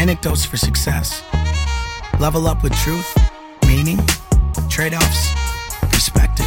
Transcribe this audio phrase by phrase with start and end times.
[0.00, 1.22] Anecdotes for success.
[2.18, 3.14] Level up with truth,
[3.66, 3.98] meaning,
[4.70, 5.34] trade offs,
[5.92, 6.46] perspective.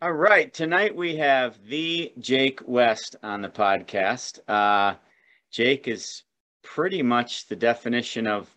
[0.00, 0.54] All right.
[0.54, 4.38] Tonight we have the Jake West on the podcast.
[4.46, 4.94] Uh,
[5.50, 6.22] Jake is
[6.62, 8.48] pretty much the definition of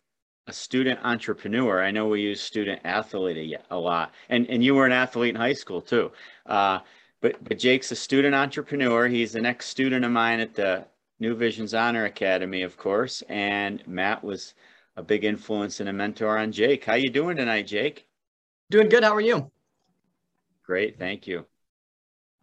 [0.48, 1.84] a student entrepreneur.
[1.84, 5.36] I know we use student athlete a, a lot, and and you were an athlete
[5.36, 6.12] in high school too.
[6.46, 6.80] Uh,
[7.22, 9.08] but but Jake's a student entrepreneur.
[9.08, 10.86] He's the next student of mine at the
[11.20, 13.24] New Visions Honor Academy, of course.
[13.30, 14.54] And Matt was
[14.98, 16.86] a big influence and a mentor on Jake.
[16.86, 18.08] How you doing tonight, Jake?
[18.70, 19.04] Doing good.
[19.04, 19.52] How are you?
[20.64, 21.46] Great, thank you.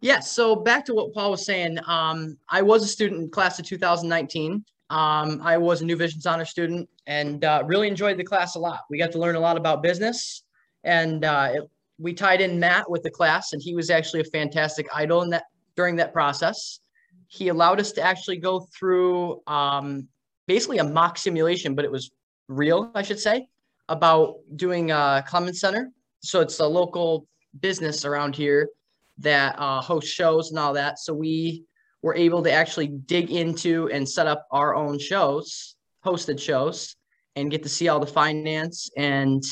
[0.01, 1.77] Yeah, so back to what Paul was saying.
[1.87, 4.63] Um, I was a student in class of 2019.
[4.93, 8.59] Um, I was a New Visions Honor student and uh, really enjoyed the class a
[8.59, 8.81] lot.
[8.91, 10.43] We got to learn a lot about business,
[10.83, 11.63] and uh, it,
[11.97, 15.31] we tied in Matt with the class, and he was actually a fantastic idol in
[15.31, 16.79] that during that process.
[17.27, 20.07] He allowed us to actually go through um,
[20.45, 22.11] basically a mock simulation, but it was
[22.47, 23.47] real, I should say,
[23.89, 25.91] about doing a uh, Clemens Center.
[26.19, 27.25] So it's a local
[27.61, 28.69] business around here
[29.17, 30.99] that uh, hosts shows and all that.
[30.99, 31.65] So we
[32.03, 36.95] were able to actually dig into and set up our own shows, hosted shows,
[37.35, 39.43] and get to see all the finance and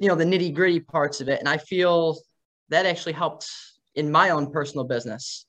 [0.00, 1.40] you know the nitty gritty parts of it.
[1.40, 2.18] And I feel
[2.70, 3.50] that actually helped
[3.94, 5.44] in my own personal business.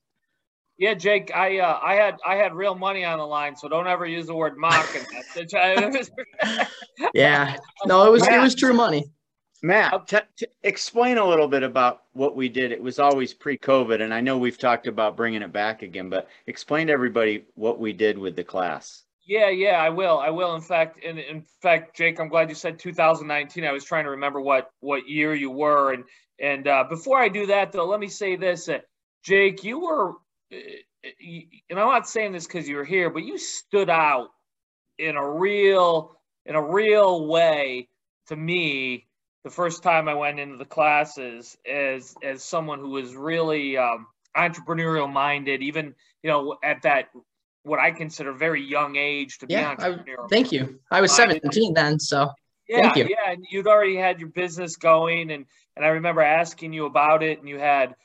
[0.77, 3.87] Yeah, Jake, I uh, I had I had real money on the line, so don't
[3.87, 4.87] ever use the word mock.
[7.13, 9.05] yeah, no, it was it was true money.
[9.61, 12.71] Matt, t- t- explain a little bit about what we did.
[12.71, 16.27] It was always pre-COVID, and I know we've talked about bringing it back again, but
[16.47, 19.03] explain to everybody what we did with the class.
[19.25, 20.17] Yeah, yeah, I will.
[20.17, 20.55] I will.
[20.55, 23.63] In fact, in, in fact, Jake, I'm glad you said 2019.
[23.63, 26.03] I was trying to remember what what year you were, and
[26.39, 28.79] and uh, before I do that, though, let me say this: uh,
[29.23, 30.13] Jake, you were,
[30.51, 30.57] uh,
[31.69, 34.29] and I'm not saying this because you were here, but you stood out
[34.97, 37.87] in a real in a real way
[38.29, 39.08] to me
[39.43, 44.07] the first time I went into the classes as as someone who was really um,
[44.35, 47.09] entrepreneurial minded, even you know at that
[47.63, 50.25] what I consider very young age to yeah, be entrepreneurial.
[50.25, 50.79] I, thank you.
[50.91, 52.29] I was 17 then, so
[52.67, 53.07] yeah, thank you.
[53.09, 55.45] Yeah, and you'd already had your business going, and
[55.75, 57.95] and I remember asking you about it, and you had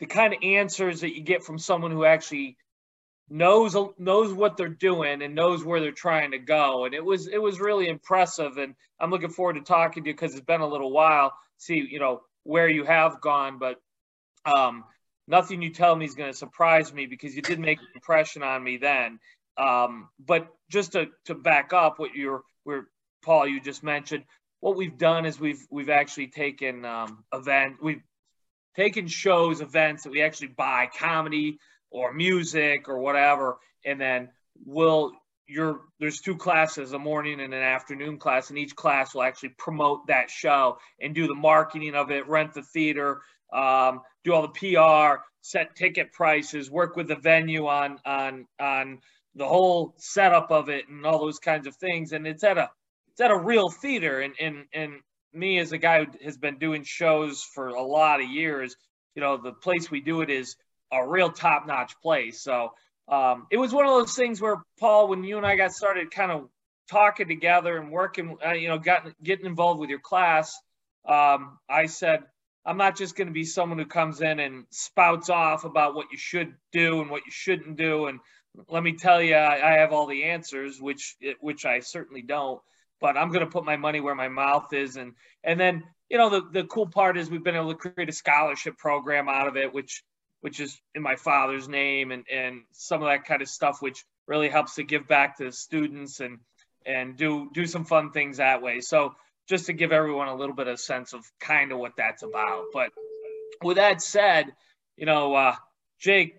[0.00, 2.56] the kind of answers that you get from someone who actually
[3.28, 6.84] knows knows what they're doing and knows where they're trying to go.
[6.84, 8.58] And it was it was really impressive.
[8.58, 11.32] And i'm looking forward to talking to you because it's been a little while.
[11.58, 13.80] See you know where you have gone but
[14.44, 14.84] um
[15.26, 18.42] nothing you tell me is going to surprise me because you did make an impression
[18.42, 19.18] on me then.
[19.56, 22.88] Um but just to to back up what you're where
[23.22, 24.24] paul you just mentioned
[24.60, 28.02] what we've done is we've we've actually taken um event we've
[28.76, 31.58] taken shows events that we actually buy comedy
[31.94, 34.28] or music or whatever and then
[34.64, 35.12] we'll
[35.46, 39.50] you're there's two classes a morning and an afternoon class and each class will actually
[39.50, 43.20] promote that show and do the marketing of it rent the theater
[43.52, 48.98] um, do all the pr set ticket prices work with the venue on on on
[49.34, 52.12] the whole setup of it and all those kinds of things.
[52.12, 52.70] And it's at a
[53.10, 54.20] it's at a real theater.
[54.20, 54.92] And and and
[55.32, 58.76] me as a guy who has been doing shows for a lot of years
[59.14, 60.56] you know the place we do it is
[60.94, 62.42] a real top notch place.
[62.42, 62.72] So
[63.08, 66.10] um, it was one of those things where Paul, when you and I got started,
[66.10, 66.48] kind of
[66.90, 70.56] talking together and working, uh, you know, got, getting involved with your class,
[71.06, 72.20] um, I said,
[72.66, 76.06] I'm not just going to be someone who comes in and spouts off about what
[76.10, 78.06] you should do and what you shouldn't do.
[78.06, 78.20] And
[78.68, 82.60] let me tell you, I, I have all the answers, which which I certainly don't.
[83.00, 85.12] But I'm going to put my money where my mouth is, and
[85.42, 88.12] and then you know the the cool part is we've been able to create a
[88.12, 90.02] scholarship program out of it, which
[90.44, 94.04] which is in my father's name and, and some of that kind of stuff, which
[94.26, 96.38] really helps to give back to the students and,
[96.84, 98.82] and do, do some fun things that way.
[98.82, 99.14] So
[99.48, 102.64] just to give everyone a little bit of sense of kind of what that's about.
[102.74, 102.90] But
[103.62, 104.52] with that said,
[104.98, 105.56] you know, uh,
[105.98, 106.36] Jake,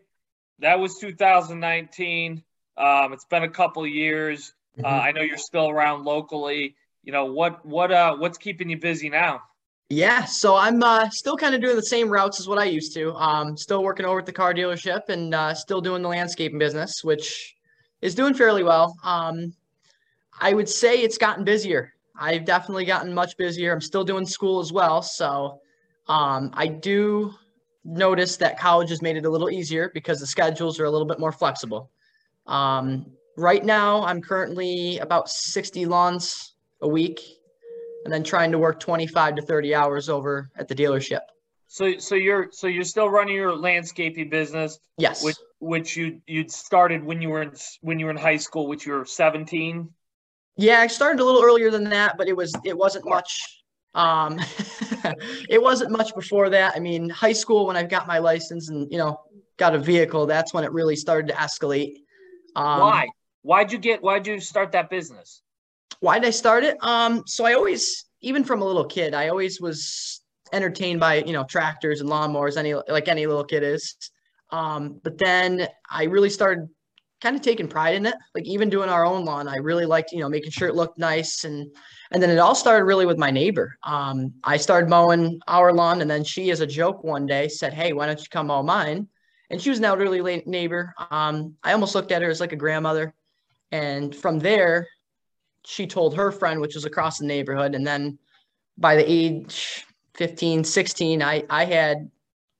[0.59, 2.43] that was 2019.
[2.77, 4.53] Um, it's been a couple years.
[4.77, 5.01] Uh, mm-hmm.
[5.07, 6.75] I know you're still around locally.
[7.03, 9.41] You know what what uh, what's keeping you busy now?
[9.89, 12.93] Yeah, so I'm uh, still kind of doing the same routes as what I used
[12.95, 13.13] to.
[13.13, 17.03] Um, still working over at the car dealership and uh, still doing the landscaping business,
[17.03, 17.55] which
[18.01, 18.97] is doing fairly well.
[19.03, 19.53] Um,
[20.39, 21.93] I would say it's gotten busier.
[22.17, 23.71] I've definitely gotten much busier.
[23.71, 25.59] I'm still doing school as well, so
[26.07, 27.35] um, I do
[27.83, 31.07] notice that college has made it a little easier because the schedules are a little
[31.07, 31.91] bit more flexible.
[32.47, 33.05] Um,
[33.37, 37.21] right now, I'm currently about 60 lawns a week
[38.05, 41.21] and then trying to work 25 to 30 hours over at the dealership.
[41.67, 45.23] So so you're so you're still running your landscaping business, Yes.
[45.23, 48.67] which which you you'd started when you were in when you were in high school,
[48.67, 49.89] which you were 17.
[50.57, 53.63] Yeah, I started a little earlier than that, but it was it wasn't much.
[53.95, 54.39] Um,
[55.49, 56.73] it wasn't much before that.
[56.75, 59.19] I mean, high school when I got my license and you know
[59.57, 61.95] got a vehicle, that's when it really started to escalate.
[62.55, 63.07] Um, Why?
[63.41, 64.03] Why'd you get?
[64.03, 65.41] Why'd you start that business?
[66.05, 66.77] Why did I start it?
[66.81, 70.21] Um, so I always, even from a little kid, I always was
[70.53, 73.95] entertained by you know tractors and lawnmowers, any like any little kid is.
[74.51, 76.69] Um, but then I really started
[77.21, 78.13] kind of taking pride in it.
[78.35, 80.99] Like even doing our own lawn, I really liked you know making sure it looked
[80.99, 81.75] nice and
[82.11, 83.75] and then it all started really with my neighbor.
[83.81, 87.73] Um, I started mowing our lawn, and then she, as a joke, one day said,
[87.73, 89.07] "Hey, why don't you come mow mine?"
[89.49, 90.93] And she was an elderly neighbor.
[91.09, 93.15] Um, I almost looked at her as like a grandmother,
[93.71, 94.87] and from there,
[95.65, 98.17] she told her friend, which was across the neighborhood, and then
[98.77, 99.85] by the age
[100.15, 102.09] 15, 16, I I had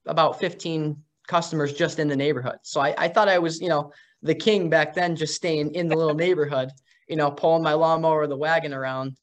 [0.05, 0.97] about 15
[1.27, 2.59] customers just in the neighborhood.
[2.63, 3.91] So I, I thought I was, you know,
[4.21, 6.69] the king back then, just staying in the little neighborhood,
[7.07, 9.17] you know, pulling my lawnmower or the wagon around.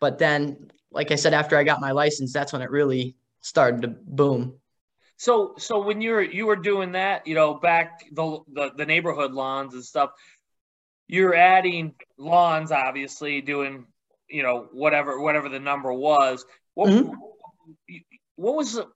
[0.00, 3.82] But then, like I said, after I got my license, that's when it really started
[3.82, 4.54] to boom.
[5.16, 8.86] So so when you were you were doing that, you know, back the the, the
[8.86, 10.10] neighborhood lawns and stuff,
[11.12, 13.86] you're adding lawns, obviously, doing
[14.28, 16.44] you know whatever whatever the number was.
[16.72, 17.12] What Mhm.
[18.36, 18.88] what was the,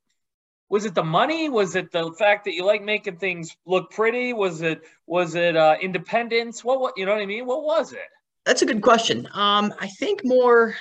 [0.70, 1.50] was it the money?
[1.50, 4.32] Was it the fact that you like making things look pretty?
[4.32, 6.64] Was it was it uh, independence?
[6.64, 7.44] What what you know what I mean?
[7.44, 8.08] What was it?
[8.46, 9.28] That's a good question.
[9.34, 10.74] Um, I think more,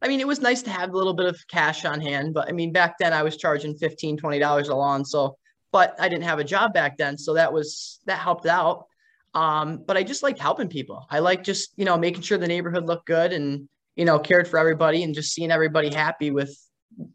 [0.00, 2.48] I mean, it was nice to have a little bit of cash on hand, but
[2.48, 5.04] I mean, back then I was charging 15 $20 a lawn.
[5.04, 5.36] So,
[5.72, 7.18] but I didn't have a job back then.
[7.18, 8.86] So that was, that helped out.
[9.34, 11.06] Um, but I just like helping people.
[11.10, 14.46] I like just, you know, making sure the neighborhood looked good and, you know, cared
[14.46, 16.56] for everybody and just seeing everybody happy with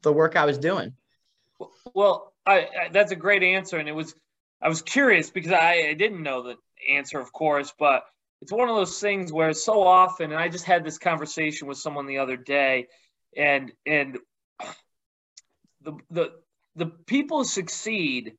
[0.01, 0.93] the work I was doing.
[1.93, 4.15] Well, I, I that's a great answer, and it was
[4.61, 6.55] I was curious because I, I didn't know the
[6.89, 8.03] answer, of course, but
[8.41, 11.77] it's one of those things where so often, and I just had this conversation with
[11.77, 12.87] someone the other day,
[13.35, 14.17] and and
[15.81, 16.31] the the
[16.75, 18.33] the people succeed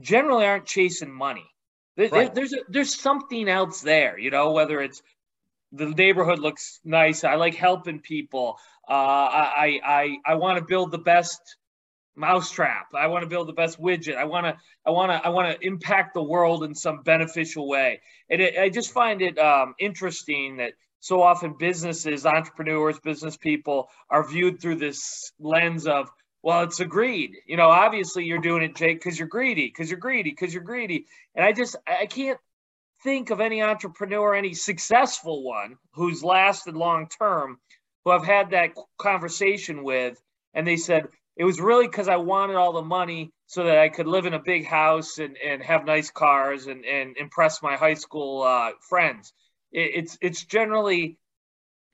[0.00, 1.46] generally aren't chasing money.
[1.96, 2.34] There, Right.
[2.34, 5.02] there's a, there's something else there, you know, whether it's
[5.72, 7.24] the neighborhood looks nice.
[7.24, 8.58] I like helping people.
[8.88, 11.40] Uh, I I I, I want to build the best
[12.16, 12.86] mousetrap.
[12.94, 14.16] I want to build the best widget.
[14.16, 14.56] I want to
[14.86, 18.00] I want to I want to impact the world in some beneficial way.
[18.30, 23.88] And it, I just find it um, interesting that so often businesses, entrepreneurs, business people
[24.10, 26.08] are viewed through this lens of
[26.44, 27.38] well, it's a greed.
[27.46, 30.62] You know, obviously you're doing it, Jake, because you're greedy, because you're greedy, because you're
[30.62, 31.06] greedy.
[31.34, 32.38] And I just I can't
[33.02, 37.58] think of any entrepreneur, any successful one who's lasted long term,
[38.04, 42.56] who I've had that conversation with, and they said it was really because I wanted
[42.56, 45.86] all the money so that I could live in a big house and, and have
[45.86, 49.32] nice cars and, and impress my high school uh, friends.
[49.72, 51.16] It, it's it's generally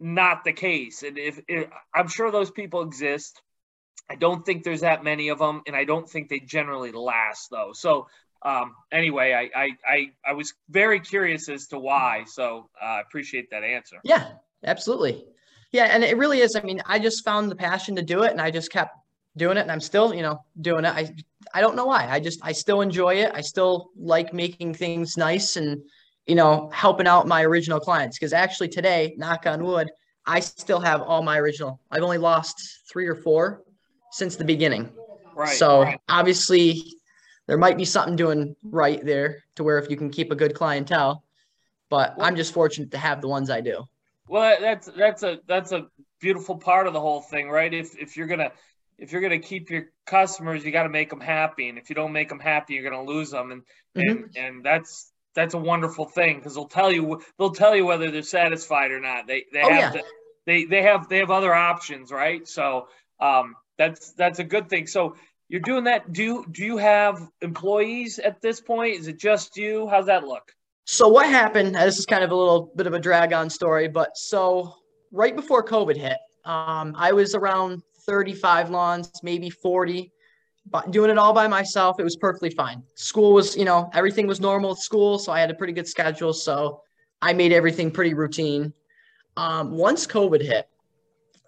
[0.01, 3.41] not the case, and if, if I'm sure those people exist,
[4.11, 7.49] I don't think there's that many of them, and I don't think they generally last
[7.49, 7.71] though.
[7.73, 8.09] So
[8.43, 12.25] um, anyway, I, I I I was very curious as to why.
[12.27, 13.99] So uh, I appreciate that answer.
[14.03, 14.33] Yeah,
[14.65, 15.25] absolutely.
[15.71, 16.57] Yeah, and it really is.
[16.57, 18.97] I mean, I just found the passion to do it, and I just kept
[19.37, 20.93] doing it, and I'm still, you know, doing it.
[20.93, 21.15] I
[21.55, 22.09] I don't know why.
[22.11, 23.31] I just I still enjoy it.
[23.33, 25.81] I still like making things nice and
[26.27, 28.19] you know helping out my original clients.
[28.19, 29.89] Because actually today, knock on wood,
[30.27, 31.79] I still have all my original.
[31.93, 33.63] I've only lost three or four
[34.11, 34.93] since the beginning.
[35.35, 35.57] Right.
[35.57, 36.01] so right.
[36.09, 36.95] obviously,
[37.47, 40.55] there might be something doing right there to where if you can keep a good
[40.55, 41.25] clientele.
[41.89, 43.85] But I'm just fortunate to have the ones I do.
[44.29, 45.89] Well, that's that's a that's a
[46.21, 47.73] beautiful part of the whole thing, right?
[47.73, 48.53] If if you're gonna
[48.97, 51.97] if you're gonna keep your customers, you got to make them happy, and if you
[51.97, 53.63] don't make them happy, you're gonna lose them, and
[53.97, 58.11] and and that's that's a wonderful thing because they'll tell you they'll tell you whether
[58.11, 59.27] they're satisfied or not.
[59.27, 60.01] They they Oh, have yeah.
[60.01, 60.07] to,
[60.47, 62.47] they they have they have other options, right?
[62.47, 62.87] So
[63.21, 64.87] um, that's that's a good thing.
[64.87, 65.17] So
[65.49, 66.13] you're doing that.
[66.13, 69.01] Do do you have employees at this point?
[69.01, 69.89] Is it just you?
[69.89, 70.53] How's that look?
[70.85, 71.75] So what happened?
[71.75, 74.75] This is kind of a little bit of a drag on story, but so
[75.13, 80.13] right before COVID hit, um, I was around 35 lawns, maybe 40,
[80.71, 81.99] but doing it all by myself.
[81.99, 82.83] It was perfectly fine.
[82.97, 85.89] School was, you know, everything was normal at school, so I had a pretty good
[85.89, 86.35] schedule.
[86.35, 86.83] So
[87.23, 88.75] I made everything pretty routine.
[89.37, 90.69] Um, once COVID hit,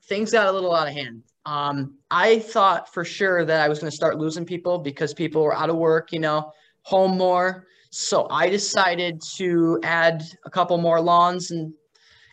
[0.04, 1.24] things got a little out of hand.
[1.44, 5.42] Um, I thought for sure that I was going to start losing people because people
[5.42, 7.66] were out of work, you know, home more.
[7.90, 11.72] So I decided to add a couple more lawns and,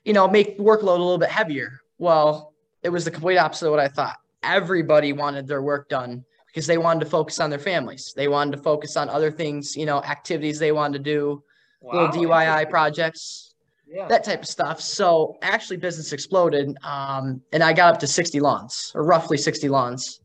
[0.05, 1.79] you know, make workload a little bit heavier.
[1.97, 4.17] Well, it was the complete opposite of what I thought.
[4.43, 8.13] Everybody wanted their work done because they wanted to focus on their families.
[8.15, 11.43] They wanted to focus on other things, you know, activities they wanted to do,
[11.81, 13.48] wow, little DIY projects,
[13.89, 14.07] yeah.
[14.07, 14.79] that type of stuff.
[14.81, 19.69] So actually, business exploded, um, and I got up to 60 lawns, or roughly 60
[19.69, 20.21] lawns.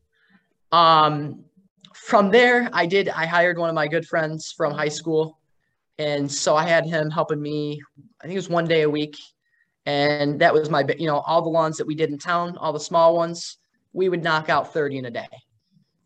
[0.71, 1.43] Um,
[1.93, 3.09] from there, I did.
[3.09, 5.39] I hired one of my good friends from high school,
[5.97, 7.81] and so I had him helping me.
[8.21, 9.17] I think it was one day a week,
[9.85, 12.73] and that was my, you know, all the lawns that we did in town, all
[12.73, 13.57] the small ones,
[13.93, 15.27] we would knock out 30 in a day.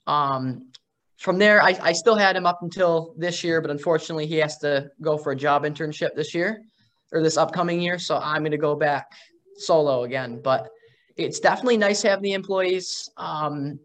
[0.07, 0.71] Um,
[1.17, 4.57] from there, I, I still had him up until this year, but unfortunately, he has
[4.59, 6.63] to go for a job internship this year
[7.11, 7.99] or this upcoming year.
[7.99, 9.11] So I'm going to go back
[9.57, 10.41] solo again.
[10.41, 10.69] But
[11.17, 13.09] it's definitely nice having the employees.
[13.17, 13.79] Um,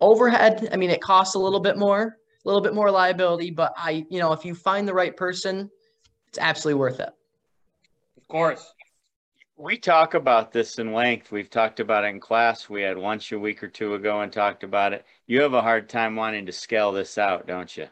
[0.00, 3.72] overhead, I mean, it costs a little bit more, a little bit more liability, but
[3.76, 5.70] I, you know, if you find the right person,
[6.28, 7.10] it's absolutely worth it.
[8.16, 8.72] Of course.
[9.56, 11.30] We talk about this in length.
[11.30, 12.70] We've talked about it in class.
[12.70, 15.04] We had lunch a week or two ago and talked about it.
[15.26, 17.86] You have a hard time wanting to scale this out, don't you?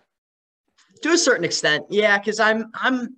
[1.03, 2.17] To a certain extent, yeah.
[2.17, 3.17] Because I'm, I'm,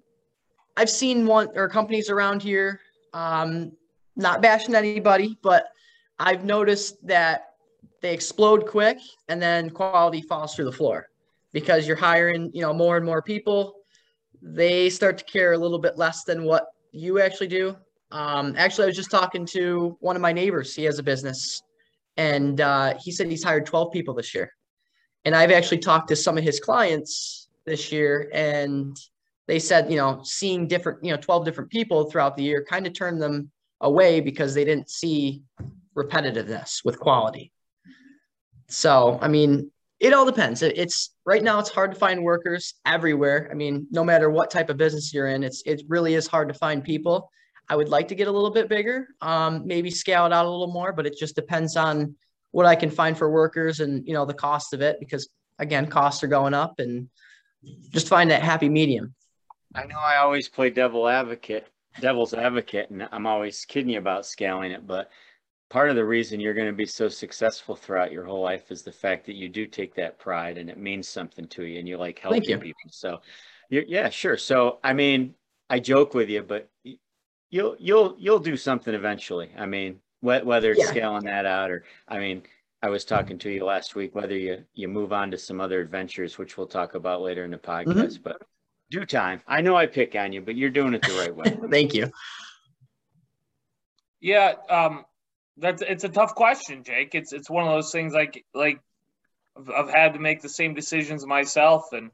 [0.81, 2.81] I've seen one or companies around here.
[3.13, 3.73] Um,
[4.17, 5.65] not bashing anybody, but
[6.19, 7.55] I've noticed that
[8.03, 11.09] they explode quick and then quality falls through the floor
[11.53, 13.75] because you're hiring, you know, more and more people.
[14.43, 17.77] They start to care a little bit less than what you actually do
[18.13, 20.75] um, actually, I was just talking to one of my neighbors.
[20.75, 21.63] He has a business,
[22.17, 24.53] and uh, he said he's hired 12 people this year.
[25.25, 28.97] And I've actually talked to some of his clients this year, and
[29.51, 32.87] they said, you know, seeing different, you know, 12 different people throughout the year kind
[32.87, 35.43] of turned them away because they didn't see
[35.97, 37.51] repetitiveness with quality.
[38.69, 40.63] So, I mean, it all depends.
[40.63, 43.49] It's right now, it's hard to find workers everywhere.
[43.51, 46.47] I mean, no matter what type of business you're in, it's it really is hard
[46.47, 47.29] to find people.
[47.69, 50.49] I would like to get a little bit bigger, um, maybe scale it out a
[50.49, 52.15] little more, but it just depends on
[52.53, 55.29] what I can find for workers and you know the cost of it because
[55.59, 57.09] again costs are going up and
[57.91, 59.13] just find that happy medium.
[59.75, 61.69] I know I always play devil advocate,
[62.01, 65.11] devil's advocate, and I'm always kidding you about scaling it, but
[65.71, 68.83] part of the reason you're going to be so successful throughout your whole life is
[68.83, 71.89] the fact that you do take that pride and it means something to you and
[71.89, 72.59] you like helping you.
[72.59, 72.91] people.
[72.91, 73.21] So
[73.71, 74.37] yeah, sure.
[74.37, 75.35] So I mean,
[75.71, 76.69] I joke with you, but
[77.51, 79.53] you'll you'll you'll do something eventually.
[79.57, 80.87] I mean, wh- whether it's yeah.
[80.87, 82.43] scaling that out or I mean,
[82.83, 85.81] I was talking to you last week whether you you move on to some other
[85.81, 87.87] adventures, which we'll talk about later in the podcast.
[87.87, 88.23] Mm-hmm.
[88.25, 88.43] But
[88.91, 89.41] due time.
[89.47, 91.59] I know I pick on you, but you're doing it the right way.
[91.71, 92.11] Thank you.
[94.21, 95.05] Yeah, um,
[95.57, 97.15] that's it's a tough question, Jake.
[97.15, 98.81] It's it's one of those things like like
[99.57, 102.11] I've, I've had to make the same decisions myself, and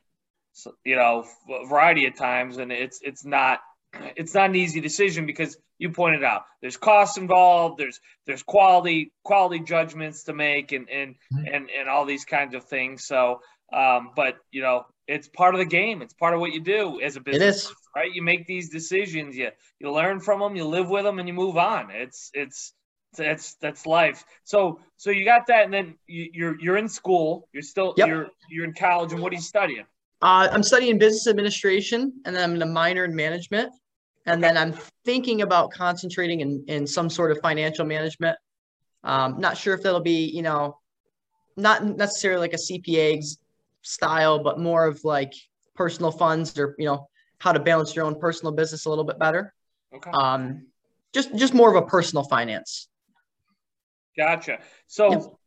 [0.84, 3.60] you know, a variety of times, and it's it's not
[4.16, 9.12] it's not an easy decision because you pointed out there's costs involved there's there's quality
[9.24, 11.46] quality judgments to make and and mm-hmm.
[11.46, 13.40] and, and all these kinds of things so
[13.72, 16.02] um, but you know it's part of the game.
[16.02, 18.14] It's part of what you do as a business right?
[18.14, 19.36] You make these decisions.
[19.36, 21.90] You you learn from them you live with them and you move on.
[21.90, 22.74] It's it's
[23.16, 24.24] that's that's life.
[24.44, 27.48] So so you got that and then you, you're you're in school.
[27.52, 28.06] You're still yep.
[28.06, 29.12] you're you're in college.
[29.12, 29.86] And what are you studying?
[30.22, 33.72] Uh, I'm studying business administration and then I'm in a minor in management.
[34.26, 38.36] And then I'm thinking about concentrating in, in some sort of financial management.
[39.04, 40.78] Um, not sure if that'll be, you know,
[41.56, 43.22] not necessarily like a CPA
[43.86, 45.32] style, but more of like
[45.74, 49.18] personal funds or, you know, how to balance your own personal business a little bit
[49.18, 49.54] better.
[49.94, 50.10] Okay.
[50.10, 50.66] Um,
[51.14, 52.88] just, just more of a personal finance.
[54.16, 54.58] Gotcha.
[54.86, 55.38] So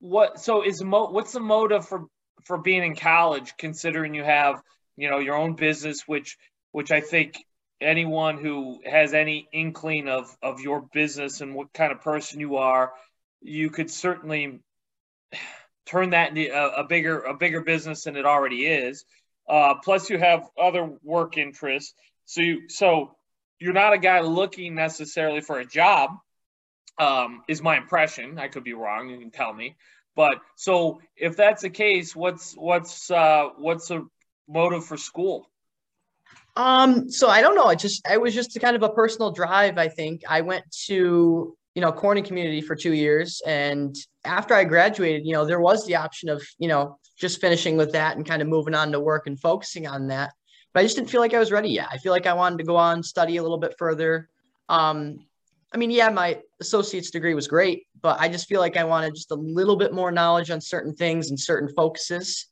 [0.00, 2.06] what, so is mo, what's the motive for,
[2.44, 4.62] for being in college, considering you have,
[4.96, 6.36] you know, your own business, which
[6.72, 7.38] which I think
[7.80, 12.56] anyone who has any inkling of of your business and what kind of person you
[12.56, 12.92] are,
[13.42, 14.60] you could certainly
[15.86, 19.04] turn that into a, a bigger a bigger business than it already is.
[19.48, 23.16] Uh, plus, you have other work interests, so you so
[23.58, 26.10] you're not a guy looking necessarily for a job.
[26.98, 28.38] Um, is my impression.
[28.38, 29.10] I could be wrong.
[29.10, 29.76] You can tell me.
[30.14, 34.08] But so if that's the case, what's what's uh, what's the
[34.48, 35.48] motive for school?
[36.56, 37.66] Um, so I don't know.
[37.66, 39.76] I just I was just kind of a personal drive.
[39.76, 44.64] I think I went to you know Corning Community for two years, and after I
[44.64, 48.26] graduated, you know there was the option of you know just finishing with that and
[48.26, 50.32] kind of moving on to work and focusing on that.
[50.72, 51.88] But I just didn't feel like I was ready yet.
[51.92, 54.28] I feel like I wanted to go on study a little bit further.
[54.70, 55.26] Um,
[55.72, 59.14] I mean, yeah, my associate's degree was great, but I just feel like I wanted
[59.14, 62.46] just a little bit more knowledge on certain things and certain focuses.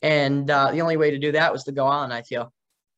[0.00, 2.12] And uh, the only way to do that was to go on.
[2.12, 2.50] I feel.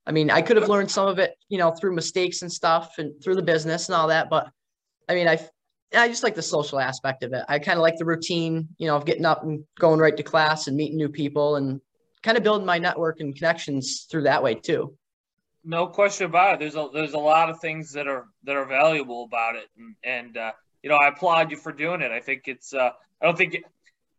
[0.07, 2.95] I mean, I could have learned some of it, you know, through mistakes and stuff
[2.99, 4.31] and through the business and all that.
[4.31, 4.49] But
[5.09, 5.39] I mean, I,
[5.95, 7.45] I just like the social aspect of it.
[7.49, 10.23] I kind of like the routine, you know, of getting up and going right to
[10.23, 11.81] class and meeting new people and
[12.23, 14.97] kind of building my network and connections through that way too.
[15.65, 16.61] No question about it.
[16.61, 19.95] There's a there's a lot of things that are that are valuable about it, and,
[20.03, 22.11] and uh, you know I applaud you for doing it.
[22.11, 23.57] I think it's uh, I don't think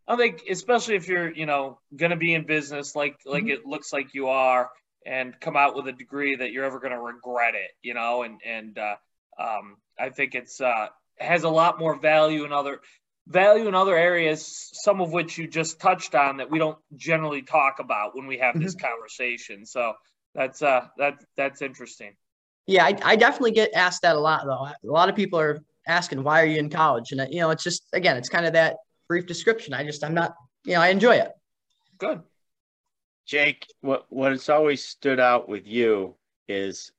[0.08, 3.44] I don't think especially if you're you know going to be in business like like
[3.44, 3.52] mm-hmm.
[3.52, 4.70] it looks like you are
[5.06, 7.72] and come out with a degree that you're ever going to regret it.
[7.82, 8.96] You know, and and uh,
[9.38, 10.88] um, I think it's uh,
[11.20, 12.80] has a lot more value in other
[13.28, 17.42] value in other areas, some of which you just touched on that we don't generally
[17.42, 18.64] talk about when we have mm-hmm.
[18.66, 19.66] this conversation.
[19.66, 19.94] So
[20.36, 22.16] that's uh that that's interesting.
[22.66, 24.68] Yeah, I, I definitely get asked that a lot though.
[24.68, 27.64] A lot of people are asking why are you in college, and you know it's
[27.64, 28.78] just again it's kind of that
[29.08, 29.74] brief description.
[29.74, 31.32] I just I'm not you know I enjoy it.
[31.98, 32.22] Good.
[33.26, 36.16] Jake, what what has always stood out with you
[36.48, 36.92] is,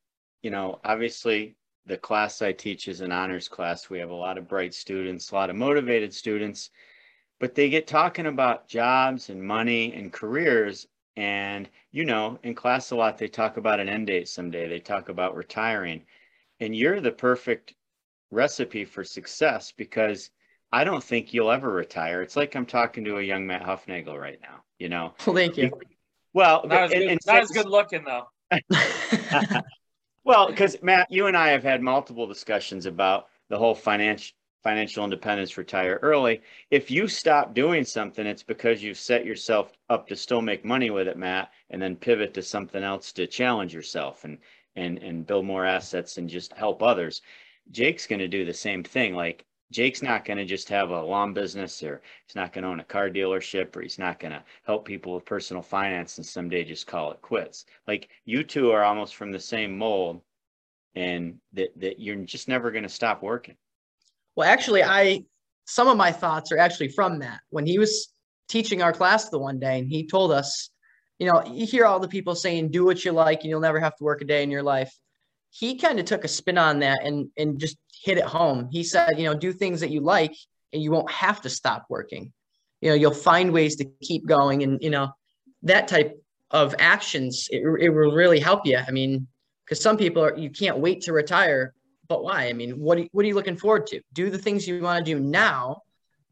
[0.43, 3.91] you know, obviously the class I teach is an honors class.
[3.91, 6.71] We have a lot of bright students, a lot of motivated students,
[7.41, 10.87] but they get talking about jobs and money and careers.
[11.17, 14.81] And, you know, in class a lot, they talk about an end date someday, they
[14.81, 16.05] talk about retiring.
[16.61, 17.75] And you're the perfect
[18.31, 20.31] recipe for success because
[20.73, 22.23] I don't think you'll ever retire.
[22.23, 25.15] It's like I'm talking to a young Matt Huffnagel right now, you know?
[25.27, 25.71] Well, thank you.
[26.33, 28.29] Well, not as, good, and, not as good looking though.
[30.25, 35.05] Well, because Matt, you and I have had multiple discussions about the whole financial financial
[35.05, 36.41] independence, retire early.
[36.71, 40.89] If you stop doing something, it's because you've set yourself up to still make money
[40.89, 44.39] with it, Matt, and then pivot to something else to challenge yourself and
[44.77, 47.21] and and build more assets and just help others.
[47.71, 49.15] Jake's going to do the same thing.
[49.15, 52.71] Like Jake's not going to just have a lawn business or he's not going to
[52.71, 56.25] own a car dealership or he's not going to help people with personal finance and
[56.25, 57.65] someday just call it quits.
[57.89, 60.23] Like you two are almost from the same mold
[60.95, 63.57] and that, that you're just never going to stop working.
[64.37, 65.25] Well, actually, I,
[65.65, 67.41] some of my thoughts are actually from that.
[67.51, 68.13] When he was
[68.49, 70.71] teaching our class the one day and he told us,
[71.19, 73.81] you know, you hear all the people saying, do what you like and you'll never
[73.81, 74.97] have to work a day in your life.
[75.51, 78.69] He kind of took a spin on that and, and just hit it home.
[78.71, 80.37] He said, you know, do things that you like
[80.75, 82.33] and you won't have to stop working.
[82.83, 85.09] You know, you'll find ways to keep going and, you know,
[85.63, 88.77] that type of actions, it, it will really help you.
[88.77, 89.27] I mean,
[89.65, 91.73] because some people are, you can't wait to retire,
[92.07, 92.49] but why?
[92.49, 94.03] I mean, what, are, what are you looking forward to?
[94.13, 95.81] Do the things you want to do now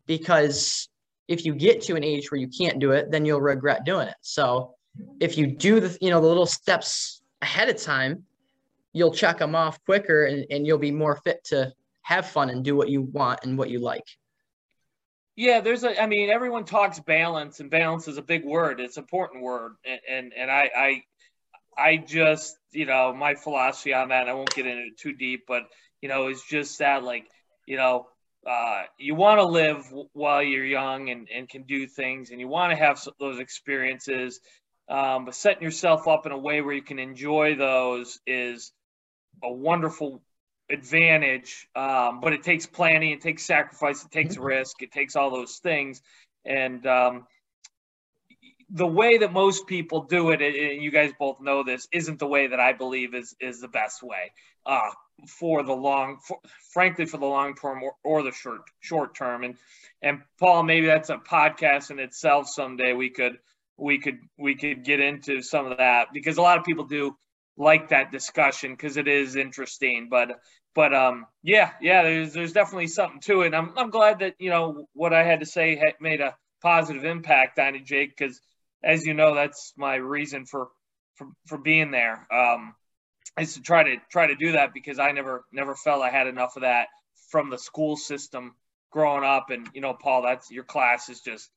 [0.06, 0.90] because
[1.26, 4.08] if you get to an age where you can't do it, then you'll regret doing
[4.08, 4.16] it.
[4.20, 4.74] So
[5.20, 8.24] if you do the, you know, the little steps ahead of time,
[8.92, 12.64] you'll check them off quicker and, and you'll be more fit to have fun and
[12.64, 14.04] do what you want and what you like.
[15.34, 16.00] Yeah, there's a.
[16.00, 18.80] I mean, everyone talks balance, and balance is a big word.
[18.80, 21.02] It's an important word, and and, and I, I
[21.76, 24.28] I just you know my philosophy on that.
[24.28, 25.62] I won't get into it too deep, but
[26.02, 27.24] you know, it's just that like
[27.66, 28.08] you know
[28.46, 32.48] uh, you want to live while you're young and, and can do things, and you
[32.48, 34.40] want to have those experiences.
[34.88, 38.72] Um, but setting yourself up in a way where you can enjoy those is
[39.42, 40.22] a wonderful
[40.70, 44.44] advantage, um, but it takes planning, it takes sacrifice, it takes mm-hmm.
[44.44, 46.00] risk, it takes all those things.
[46.44, 47.26] And um,
[48.70, 52.26] the way that most people do it, and you guys both know this, isn't the
[52.26, 54.32] way that I believe is is the best way
[54.64, 54.90] uh,
[55.28, 56.38] for the long, for,
[56.72, 59.44] frankly, for the long term or, or the short short term.
[59.44, 59.56] And
[60.00, 62.48] and Paul, maybe that's a podcast in itself.
[62.48, 63.38] Someday we could
[63.76, 67.16] we could we could get into some of that because a lot of people do
[67.56, 70.08] like that discussion because it is interesting.
[70.10, 70.40] But
[70.74, 73.54] but um yeah yeah there's there's definitely something to it.
[73.54, 77.04] I'm I'm glad that you know what I had to say had made a positive
[77.04, 78.40] impact on you, Jake, because
[78.82, 80.68] as you know that's my reason for
[81.16, 82.26] for for being there.
[82.32, 82.74] Um,
[83.40, 86.26] is to try to try to do that because I never never felt I had
[86.26, 86.88] enough of that
[87.30, 88.54] from the school system
[88.90, 89.50] growing up.
[89.50, 91.50] And you know, Paul, that's your class is just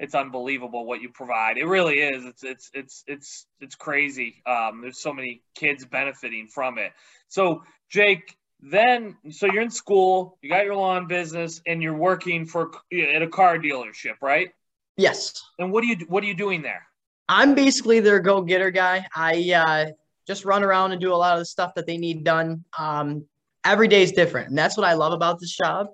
[0.00, 1.58] it's unbelievable what you provide.
[1.58, 2.24] It really is.
[2.24, 4.42] It's it's it's it's it's crazy.
[4.46, 6.92] Um, there's so many kids benefiting from it.
[7.28, 12.46] So Jake, then so you're in school, you got your lawn business, and you're working
[12.46, 14.50] for at a car dealership, right?
[14.96, 15.42] Yes.
[15.58, 16.86] And what do you what are you doing there?
[17.28, 19.06] I'm basically their go getter guy.
[19.14, 19.90] I uh,
[20.26, 22.64] just run around and do a lot of the stuff that they need done.
[22.78, 23.26] Um,
[23.64, 25.88] every day is different, and that's what I love about this job.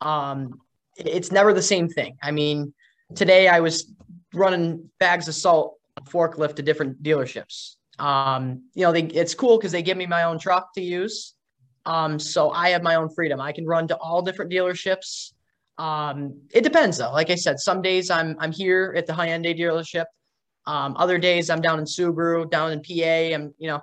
[0.00, 0.60] Um,
[0.96, 2.16] it's never the same thing.
[2.22, 2.74] I mean,
[3.14, 3.92] today I was
[4.34, 7.76] running bags of salt forklift to different dealerships.
[7.98, 11.34] Um, you know, they, it's cool because they give me my own truck to use.
[11.86, 13.40] Um, so I have my own freedom.
[13.40, 15.32] I can run to all different dealerships.
[15.78, 17.12] Um, it depends though.
[17.12, 20.04] Like I said, some days I'm I'm here at the high end dealership.
[20.66, 23.34] Um, other days I'm down in Subaru, down in PA.
[23.34, 23.80] I'm you know,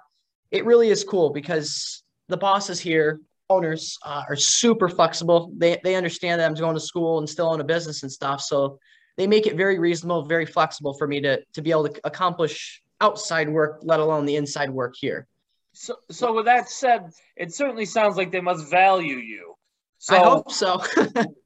[0.52, 5.52] it really is cool because the bosses here owners uh, are super flexible.
[5.58, 8.42] They they understand that I'm going to school and still own a business and stuff,
[8.42, 8.80] so
[9.18, 12.82] they make it very reasonable, very flexible for me to to be able to accomplish
[13.02, 15.28] outside work, let alone the inside work here.
[15.74, 19.54] So, so with that said, it certainly sounds like they must value you.
[20.00, 20.82] So, I hope so.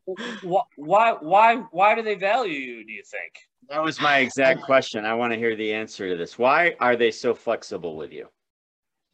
[0.75, 2.85] why, why, why do they value you?
[2.85, 3.33] Do you think?
[3.69, 5.05] That was my exact question.
[5.05, 6.37] I want to hear the answer to this.
[6.37, 8.27] Why are they so flexible with you?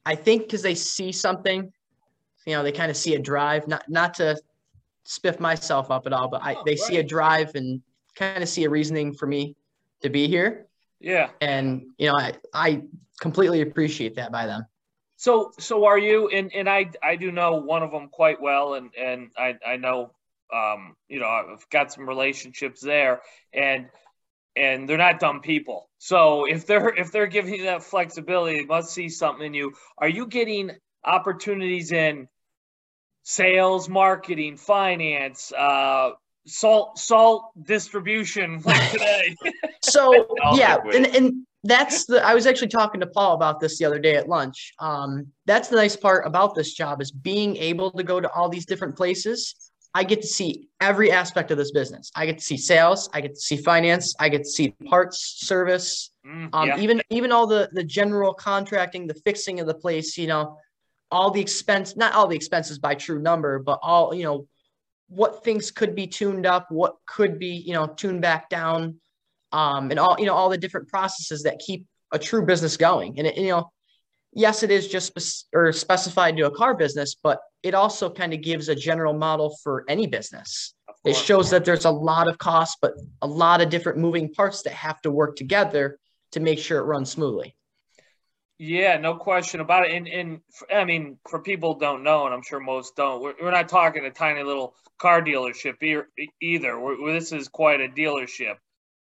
[0.06, 1.72] I think because they see something,
[2.46, 3.68] you know, they kind of see a drive.
[3.68, 4.40] Not not to
[5.06, 6.80] spiff myself up at all, but I, oh, they right.
[6.80, 7.82] see a drive and
[8.18, 9.56] kind of see a reasoning for me
[10.02, 10.68] to be here.
[11.00, 11.30] Yeah.
[11.42, 12.84] And you know, I I
[13.20, 14.66] completely appreciate that by them.
[15.16, 18.76] So so are you and and I I do know one of them quite well
[18.76, 20.12] and and I I know
[20.54, 23.22] um you know I've got some relationships there
[23.54, 23.88] and
[24.56, 25.90] and they're not dumb people.
[25.98, 29.74] So if they're if they're giving you that flexibility, they must see something in you.
[29.98, 30.72] Are you getting
[31.04, 32.28] opportunities in
[33.24, 36.12] sales, marketing, finance, uh,
[36.48, 39.36] salt salt distribution like today?
[39.84, 43.86] so yeah, and, and that's the I was actually talking to Paul about this the
[43.86, 44.74] other day at lunch.
[44.80, 48.50] Um, that's the nice part about this job is being able to go to all
[48.50, 52.12] these different places I get to see every aspect of this business.
[52.16, 55.40] I get to see sales, I get to see finance, I get to see parts,
[55.48, 56.78] service, mm, um, yeah.
[56.78, 60.16] even even all the the general contracting, the fixing of the place.
[60.16, 60.60] You know,
[61.10, 64.48] all the expense, not all the expenses by true number, but all you know,
[65.08, 69.00] what things could be tuned up, what could be you know tuned back down,
[69.52, 73.18] um, and all you know all the different processes that keep a true business going.
[73.18, 73.72] And it, you know,
[74.34, 78.34] yes, it is just spe- or specified to a car business, but it also kind
[78.34, 80.74] of gives a general model for any business.
[81.06, 84.64] It shows that there's a lot of costs, but a lot of different moving parts
[84.64, 86.00] that have to work together
[86.34, 87.56] to make sure it runs smoothly.
[88.60, 89.92] Yeah, no question about it.
[89.92, 90.42] And, and
[90.74, 94.06] I mean, for people don't know, and I'm sure most don't, we're, we're not talking
[94.06, 95.76] a tiny little car dealership
[96.42, 96.80] either.
[96.80, 98.56] We're, this is quite a dealership.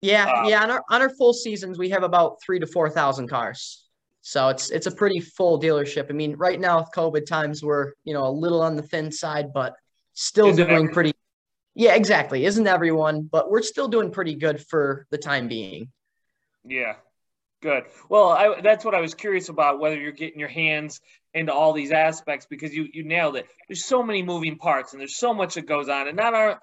[0.01, 0.63] Yeah, um, yeah.
[0.63, 3.85] On our on our full seasons, we have about three to four thousand cars.
[4.21, 6.07] So it's it's a pretty full dealership.
[6.09, 9.11] I mean, right now with COVID times, we're you know a little on the thin
[9.11, 9.75] side, but
[10.13, 11.13] still doing every- pretty.
[11.75, 12.45] Yeah, exactly.
[12.45, 13.29] Isn't everyone?
[13.31, 15.91] But we're still doing pretty good for the time being.
[16.65, 16.95] Yeah,
[17.61, 17.83] good.
[18.09, 21.01] Well, I, that's what I was curious about whether you're getting your hands
[21.33, 23.47] into all these aspects because you you nailed it.
[23.67, 26.59] There's so many moving parts and there's so much that goes on, and not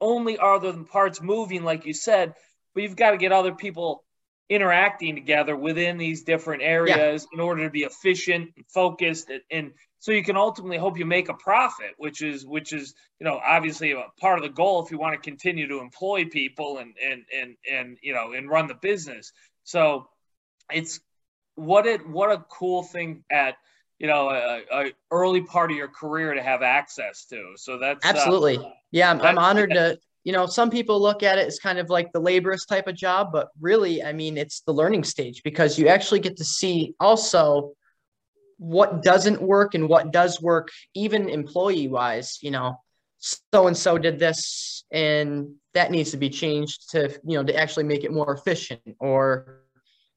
[0.00, 2.34] only are the parts moving like you said,
[2.74, 4.04] but you've got to get other people
[4.48, 7.36] interacting together within these different areas yeah.
[7.36, 11.04] in order to be efficient and focused and, and, so you can ultimately hope you
[11.04, 14.82] make a profit which is which is you know obviously a part of the goal
[14.82, 18.48] if you want to continue to employ people and and and and you know and
[18.48, 19.30] run the business
[19.70, 20.08] so
[20.72, 21.00] it's
[21.54, 23.56] what it what a cool thing at
[23.98, 28.04] you know a, a early part of your career to have access to so that's
[28.04, 31.46] uh, absolutely uh, yeah I'm, I'm honored to you know, some people look at it
[31.46, 34.72] as kind of like the laborious type of job, but really, I mean, it's the
[34.72, 37.72] learning stage because you actually get to see also
[38.58, 42.38] what doesn't work and what does work, even employee wise.
[42.42, 42.78] You know,
[43.18, 47.56] so and so did this, and that needs to be changed to, you know, to
[47.56, 49.59] actually make it more efficient or,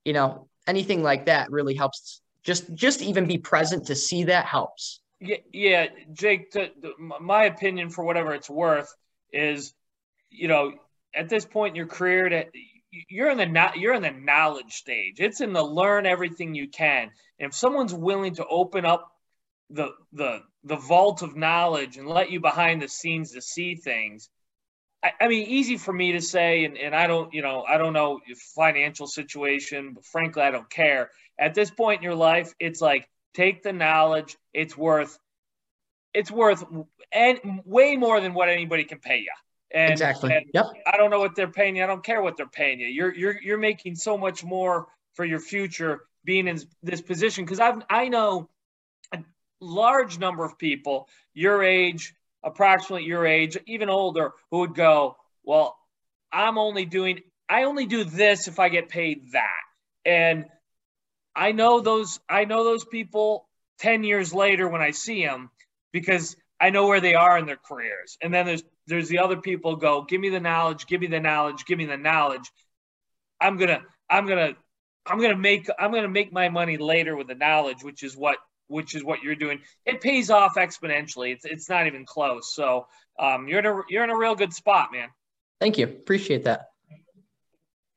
[0.06, 2.22] you know, anything like that really helps.
[2.44, 5.02] Just, just even be present to see that helps.
[5.20, 6.52] Yeah, yeah, Jake.
[6.52, 8.94] To, to, my opinion, for whatever it's worth,
[9.32, 9.74] is
[10.30, 10.74] you know,
[11.16, 12.50] at this point in your career, that
[13.10, 15.20] you're in the you're in the knowledge stage.
[15.20, 17.12] It's in the learn everything you can.
[17.40, 19.12] And if someone's willing to open up
[19.70, 24.30] the the the vault of knowledge and let you behind the scenes to see things,
[25.04, 27.78] I, I mean, easy for me to say, and, and I don't, you know, I
[27.78, 28.22] don't know
[28.56, 31.10] financial situation, but frankly, I don't care.
[31.38, 34.38] At this point in your life, it's like take the knowledge.
[34.54, 35.18] It's worth
[36.14, 36.64] it's worth
[37.12, 39.32] and way more than what anybody can pay you.
[39.72, 40.32] And, exactly.
[40.32, 40.68] And yep.
[40.86, 41.84] I don't know what they're paying you.
[41.84, 42.88] I don't care what they're paying you.
[42.88, 47.60] You're you're you're making so much more for your future being in this position because
[47.60, 48.50] I've I know
[49.12, 49.20] a
[49.60, 52.14] large number of people your age,
[52.44, 55.78] approximately your age, even older, who would go, well,
[56.32, 59.62] I'm only doing I only do this if I get paid that,
[60.06, 60.46] and
[61.36, 63.48] I know those I know those people
[63.80, 65.50] ten years later when I see them
[65.92, 68.18] because I know where they are in their careers.
[68.22, 71.20] And then there's there's the other people go, give me the knowledge, give me the
[71.20, 72.50] knowledge, give me the knowledge.
[73.40, 74.54] I'm gonna I'm gonna
[75.06, 78.38] I'm gonna make I'm gonna make my money later with the knowledge, which is what
[78.74, 79.62] which is what you're doing.
[79.86, 81.32] It pays off exponentially.
[81.32, 82.54] It's it's not even close.
[82.54, 82.88] So
[83.20, 85.10] um, you're in a you're in a real good spot, man.
[85.60, 85.86] Thank you.
[85.86, 86.70] Appreciate that.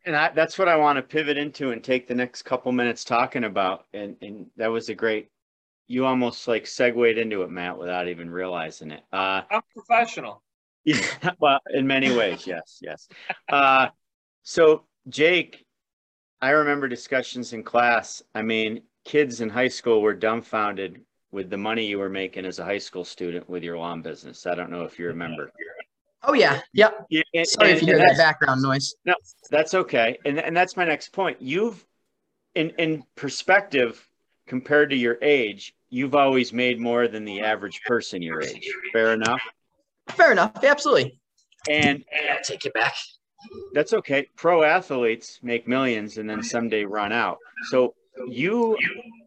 [0.05, 3.03] And I, that's what I want to pivot into and take the next couple minutes
[3.03, 3.87] talking about.
[3.93, 5.31] And and that was a great
[5.89, 9.03] you almost like segued into it, Matt, without even realizing it.
[9.13, 10.43] Uh, I'm professional.
[10.89, 11.01] Yeah,
[11.41, 13.09] well, in many ways, yes, yes.
[13.49, 13.89] Uh,
[14.45, 15.67] so, Jake,
[16.41, 18.23] I remember discussions in class.
[18.37, 22.59] I mean, kids in high school were dumbfounded with the money you were making as
[22.59, 24.47] a high school student with your lawn business.
[24.47, 25.53] I don't know if you remember.
[26.25, 27.07] Oh yeah, yep.
[27.09, 28.97] Yeah, and- Sorry if you hear that background noise.
[29.05, 29.15] No,
[29.51, 30.19] that's okay.
[30.25, 31.41] And and that's my next point.
[31.41, 31.87] You've
[32.57, 34.07] in in perspective
[34.49, 38.69] compared to your age, you've always made more than the average person your age.
[38.93, 39.41] Fair enough.
[40.11, 40.65] Fair enough.
[40.65, 41.21] Absolutely.
[41.69, 42.95] And I'll take it back.
[43.73, 44.29] that's okay.
[44.37, 47.39] Pro athletes make millions and then someday run out.
[47.71, 47.95] So
[48.29, 48.77] you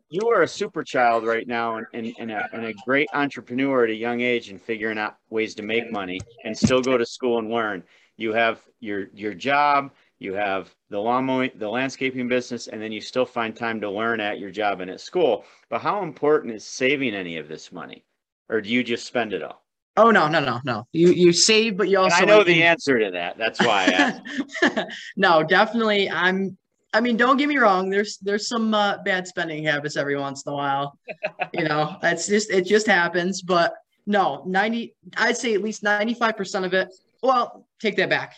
[0.10, 3.84] you are a super child right now and, and, and, a, and a great entrepreneur
[3.84, 7.06] at a young age and figuring out ways to make money and still go to
[7.06, 7.84] school and learn.
[8.18, 12.92] You have your your job, you have the lawn mowing, the landscaping business, and then
[12.92, 15.46] you still find time to learn at your job and at school.
[15.70, 18.04] But how important is saving any of this money?
[18.50, 19.64] Or do you just spend it all?
[19.96, 20.88] Oh no, no, no, no.
[20.92, 23.38] You you save, but you And also I know like, the answer to that.
[23.38, 24.20] That's why
[25.18, 26.10] no, definitely.
[26.10, 26.58] I'm.
[26.94, 27.90] I mean, don't get me wrong.
[27.90, 30.98] There's there's some uh, bad spending habits every once in a while.
[31.54, 33.42] you know, that's just it just happens.
[33.42, 33.74] But
[34.06, 34.96] no, ninety.
[35.18, 36.90] I'd say at least ninety five percent of it.
[37.22, 38.36] Well, take that back.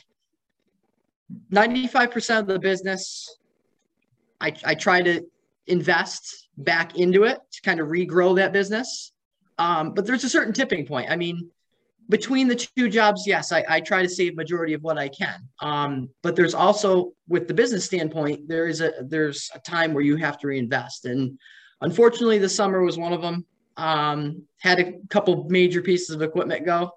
[1.49, 3.37] Ninety five percent of the business,
[4.41, 5.21] I I try to
[5.67, 9.13] invest back into it to kind of regrow that business.
[9.57, 11.09] Um, but there's a certain tipping point.
[11.09, 11.49] I mean,
[12.11, 15.47] between the two jobs, yes, I, I try to save majority of what I can.
[15.61, 20.03] Um, but there's also with the business standpoint, there is a there's a time where
[20.03, 21.05] you have to reinvest.
[21.05, 21.39] And
[21.79, 23.45] unfortunately, the summer was one of them.
[23.77, 26.91] Um, had a couple major pieces of equipment go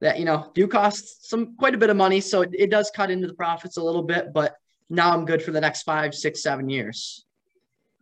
[0.00, 2.20] that you know do cost some quite a bit of money.
[2.20, 4.56] So it, it does cut into the profits a little bit, but
[4.90, 7.24] now I'm good for the next five, six, seven years.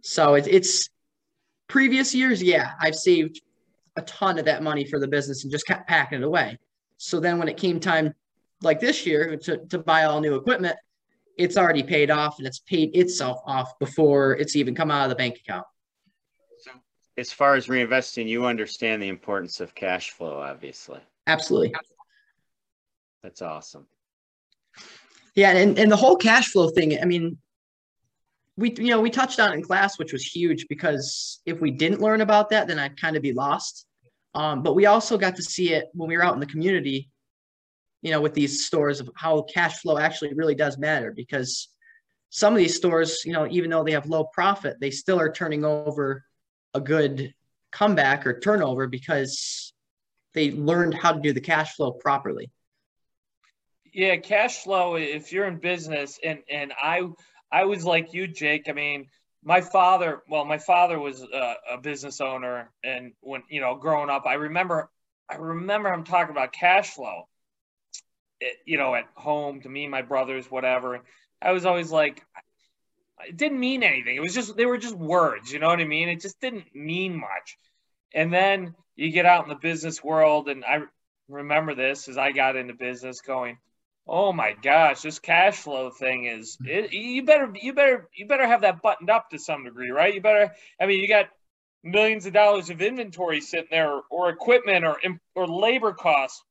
[0.03, 0.88] So it, it's
[1.68, 3.42] previous years, yeah, I've saved
[4.00, 6.58] a ton of that money for the business and just kept packing it away.
[6.96, 8.14] So then when it came time
[8.62, 10.76] like this year to, to buy all new equipment,
[11.36, 15.10] it's already paid off and it's paid itself off before it's even come out of
[15.10, 15.66] the bank account.
[16.58, 16.70] So
[17.16, 21.00] as far as reinvesting, you understand the importance of cash flow, obviously.
[21.26, 21.74] Absolutely.
[23.22, 23.86] That's awesome.
[25.34, 25.52] Yeah.
[25.52, 27.38] And, and the whole cash flow thing, I mean,
[28.56, 31.70] we, you know, we touched on it in class, which was huge because if we
[31.70, 33.86] didn't learn about that, then I'd kind of be lost.
[34.35, 37.11] Um, but we also got to see it when we were out in the community,
[38.03, 41.69] you know, with these stores of how cash flow actually really does matter because
[42.31, 45.33] some of these stores, you know, even though they have low profit, they still are
[45.33, 46.25] turning over
[46.75, 47.35] a good
[47.73, 49.73] comeback or turnover because
[50.35, 52.51] they learned how to do the cash flow properly.
[53.93, 54.95] Yeah, cash flow.
[54.95, 57.09] If you're in business, and and I
[57.51, 58.69] I was like you, Jake.
[58.69, 59.09] I mean,
[59.42, 60.22] my father.
[60.29, 64.35] Well, my father was a, a business owner, and when you know, growing up, I
[64.35, 64.90] remember
[65.29, 67.29] I remember him talking about cash flow.
[68.40, 71.00] It, you know, at home to me, my brothers, whatever.
[71.42, 72.22] I was always like,
[73.26, 74.16] it didn't mean anything.
[74.16, 75.53] It was just they were just words.
[75.53, 76.09] You know what I mean?
[76.09, 77.59] It just didn't mean much.
[78.12, 80.81] And then you get out in the business world, and I
[81.29, 83.59] remember this as I got into business, going,
[84.12, 88.46] "Oh my gosh, this cash flow thing is it, you better you better you better
[88.46, 90.12] have that buttoned up to some degree, right?
[90.12, 90.53] You better.
[90.81, 91.29] I mean, you got
[91.85, 94.99] millions of dollars of inventory sitting there, or, equipment, or
[95.37, 96.42] or labor costs.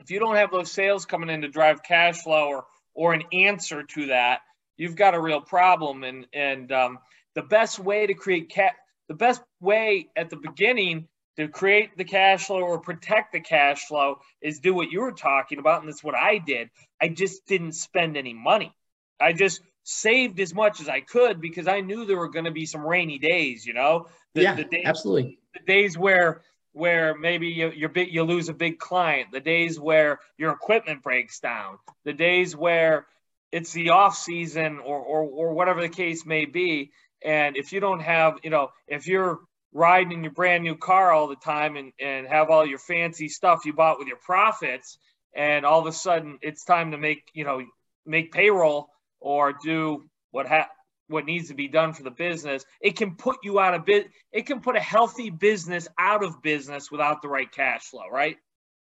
[0.00, 3.22] If you don't have those sales coming in to drive cash flow, or or an
[3.32, 4.40] answer to that,
[4.76, 6.02] you've got a real problem.
[6.02, 6.98] And and um,
[7.36, 8.72] the best way to create cat
[9.06, 11.06] the best way at the beginning
[11.40, 15.12] to create the cash flow or protect the cash flow is do what you were
[15.12, 16.70] talking about and that's what i did.
[17.00, 18.74] I just didn't spend any money.
[19.20, 22.50] I just saved as much as i could because i knew there were going to
[22.50, 24.06] be some rainy days you know?
[24.34, 25.38] The, yeah, the days, absolutely.
[25.54, 29.80] the days where where maybe you you're big, you lose a big client the days
[29.80, 33.06] where your equipment breaks down the days where
[33.52, 36.92] it's the off season or, or or whatever the case may be.
[37.22, 39.40] And if you don't have you know if you're
[39.72, 43.28] riding in your brand new car all the time and, and have all your fancy
[43.28, 44.98] stuff you bought with your profits
[45.34, 47.62] and all of a sudden it's time to make you know
[48.04, 48.88] make payroll
[49.20, 50.68] or do what ha-
[51.08, 54.08] what needs to be done for the business it can put you out of bit
[54.32, 58.36] it can put a healthy business out of business without the right cash flow right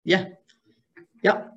[0.05, 0.27] Yeah.
[1.23, 1.53] Yep.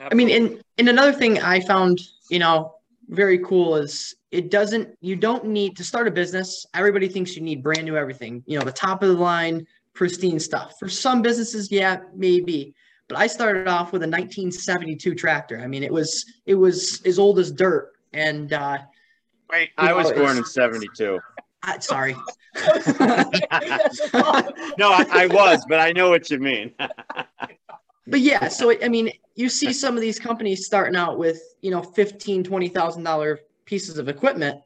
[0.00, 2.75] I mean, and and another thing I found, you know,
[3.08, 6.66] very cool is it doesn't you don't need to start a business.
[6.74, 10.38] Everybody thinks you need brand new everything, you know, the top of the line, pristine
[10.38, 10.74] stuff.
[10.78, 12.74] For some businesses, yeah, maybe.
[13.08, 15.60] But I started off with a 1972 tractor.
[15.60, 17.92] I mean, it was it was as old as dirt.
[18.12, 18.78] And uh
[19.50, 21.20] Wait, I was know, born in 72.
[21.62, 22.14] I, sorry.
[24.78, 26.72] no, I, I was, but I know what you mean.
[28.06, 31.70] but yeah, so I mean, you see some of these companies starting out with you
[31.70, 34.60] know fifteen, twenty thousand dollar pieces of equipment.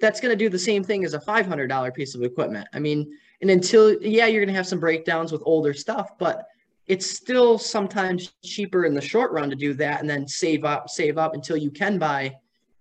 [0.00, 2.66] That's going to do the same thing as a five hundred dollar piece of equipment.
[2.72, 6.46] I mean, and until yeah, you're going to have some breakdowns with older stuff, but
[6.86, 10.90] it's still sometimes cheaper in the short run to do that and then save up,
[10.90, 12.34] save up until you can buy,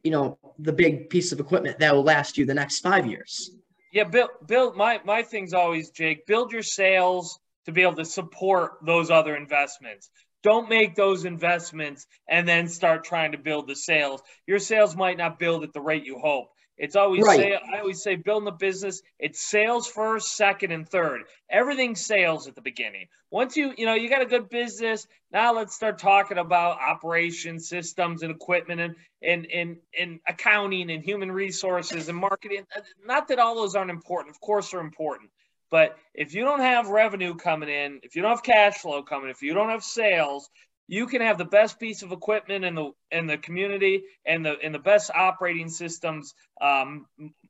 [0.03, 3.51] you know, the big piece of equipment that will last you the next five years.
[3.91, 8.05] Yeah, build build my my thing's always Jake, build your sales to be able to
[8.05, 10.09] support those other investments.
[10.41, 14.21] Don't make those investments and then start trying to build the sales.
[14.47, 16.47] Your sales might not build at the rate you hope.
[16.79, 17.37] It's always right.
[17.37, 21.23] say I always say building a business, it's sales first, second, and third.
[21.49, 23.07] Everything sales at the beginning.
[23.29, 27.67] Once you, you know, you got a good business, now let's start talking about operations,
[27.67, 32.65] systems, and equipment and and and, and accounting and human resources and marketing.
[33.05, 34.33] Not that all those aren't important.
[34.33, 35.31] Of course they're important.
[35.71, 39.29] But if you don't have revenue coming in, if you don't have cash flow coming,
[39.29, 40.49] if you don't have sales,
[40.87, 44.57] you can have the best piece of equipment in the in the community and the
[44.59, 47.05] in the best operating systems um,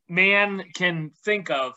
[0.10, 1.74] man can think of.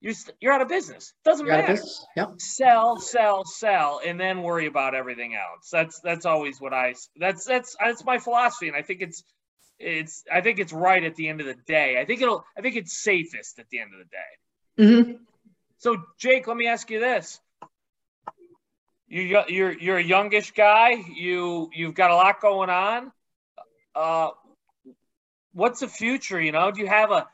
[0.00, 1.14] You're, you're out of business.
[1.24, 1.80] Doesn't you're matter.
[2.16, 2.34] Yep.
[2.38, 5.68] Sell, sell, sell, and then worry about everything else.
[5.70, 6.94] That's that's always what I.
[7.16, 9.22] That's that's that's my philosophy, and I think it's
[9.78, 11.98] it's I think it's right at the end of the day.
[12.00, 14.84] I think it'll I think it's safest at the end of the day.
[14.84, 15.24] Mm-hmm.
[15.84, 17.38] So Jake, let me ask you this:
[19.06, 20.92] you you're you're a youngish guy.
[21.14, 23.12] You you've got a lot going on.
[23.94, 24.30] Uh,
[25.52, 26.40] what's the future?
[26.40, 27.28] You know, do you have a,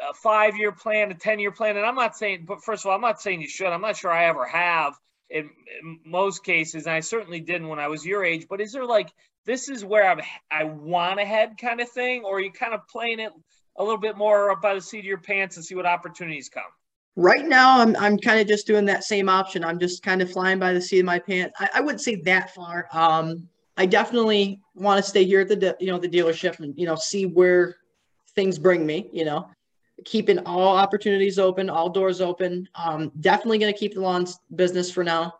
[0.00, 1.76] a five year plan, a ten year plan?
[1.76, 3.66] And I'm not saying, but first of all, I'm not saying you should.
[3.66, 4.94] I'm not sure I ever have
[5.28, 5.50] in,
[5.82, 8.46] in most cases, and I certainly didn't when I was your age.
[8.48, 9.12] But is there like
[9.44, 12.72] this is where I'm I want to head kind of thing, or are you kind
[12.72, 13.32] of playing it
[13.76, 16.62] a little bit more by the seat of your pants and see what opportunities come?
[17.16, 19.64] Right now, I'm I'm kind of just doing that same option.
[19.64, 21.54] I'm just kind of flying by the seat of my pants.
[21.60, 22.88] I, I wouldn't say that far.
[22.92, 26.74] Um, I definitely want to stay here at the de- you know the dealership and
[26.76, 27.76] you know see where
[28.34, 29.10] things bring me.
[29.12, 29.48] You know,
[30.04, 32.68] keeping all opportunities open, all doors open.
[32.74, 35.34] Um, definitely going to keep the lawns business for now,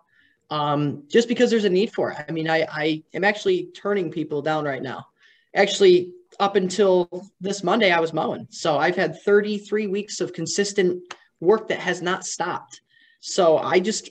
[0.50, 2.18] um, just because there's a need for it.
[2.28, 5.08] I mean, I I am actually turning people down right now.
[5.56, 8.46] Actually, up until this Monday, I was mowing.
[8.50, 11.02] So I've had 33 weeks of consistent
[11.44, 12.80] work that has not stopped.
[13.20, 14.10] So I just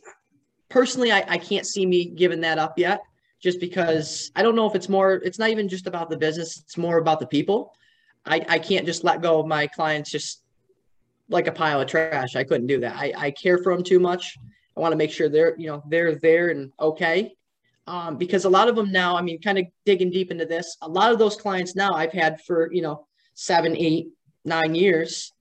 [0.70, 3.02] personally, I, I can't see me giving that up yet
[3.42, 6.60] just because I don't know if it's more, it's not even just about the business,
[6.60, 7.74] it's more about the people.
[8.26, 10.42] I, I can't just let go of my clients just
[11.30, 12.36] like a pile of trash.
[12.36, 12.96] I couldn't do that.
[12.96, 14.38] I, I care for them too much.
[14.76, 17.36] I want to make sure they're, you know, they're there and okay.
[17.86, 20.78] Um, because a lot of them now, I mean, kind of digging deep into this,
[20.82, 24.08] a lot of those clients now I've had for, you know, seven, eight,
[24.46, 25.34] nine years.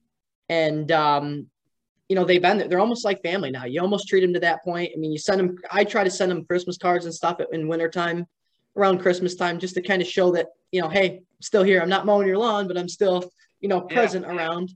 [0.48, 1.46] And um,
[2.12, 2.68] you know, they've been there.
[2.68, 3.64] they're almost like family now.
[3.64, 4.92] You almost treat them to that point.
[4.94, 5.56] I mean, you send them.
[5.70, 8.26] I try to send them Christmas cards and stuff in wintertime,
[8.76, 11.80] around Christmas time, just to kind of show that you know, hey, I'm still here.
[11.80, 14.34] I'm not mowing your lawn, but I'm still you know present yeah.
[14.34, 14.74] around.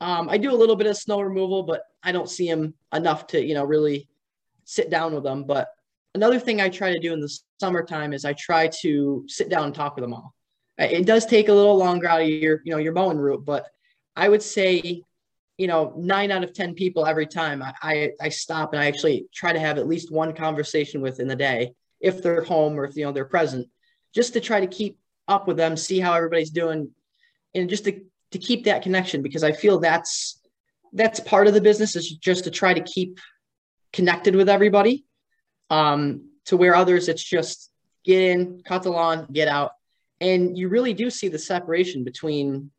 [0.00, 3.26] Um, I do a little bit of snow removal, but I don't see them enough
[3.28, 4.08] to you know really
[4.64, 5.44] sit down with them.
[5.44, 5.68] But
[6.14, 9.64] another thing I try to do in the summertime is I try to sit down
[9.64, 10.32] and talk with them all.
[10.78, 13.66] It does take a little longer out of your you know your mowing route, but
[14.16, 15.02] I would say
[15.58, 18.86] you know, nine out of 10 people every time I, I, I, stop and I
[18.86, 22.78] actually try to have at least one conversation with in the day, if they're home
[22.78, 23.66] or if, you know, they're present,
[24.14, 26.90] just to try to keep up with them, see how everybody's doing
[27.54, 30.40] and just to, to keep that connection because I feel that's,
[30.92, 33.18] that's part of the business is just to try to keep
[33.92, 35.04] connected with everybody
[35.70, 37.72] um, to where others, it's just
[38.04, 39.72] get in, cut the lawn, get out.
[40.20, 42.70] And you really do see the separation between